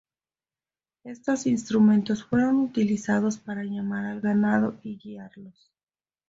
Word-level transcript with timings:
Estos 1.03 1.45
instrumentos 1.45 2.23
fueron 2.23 2.55
utilizados 2.59 3.37
para 3.37 3.63
llamar 3.63 4.05
al 4.07 4.19
ganado 4.19 4.79
y 4.81 4.97
guiarlos. 4.97 5.71